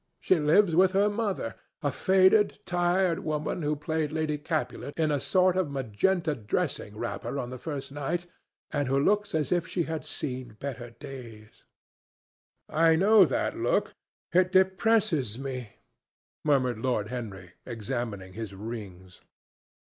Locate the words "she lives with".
0.19-0.93